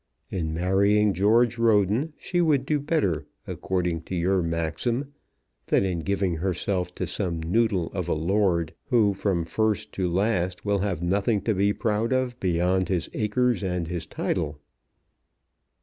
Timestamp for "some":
7.05-7.39